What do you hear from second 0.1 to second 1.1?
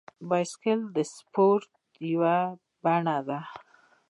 بایسکل د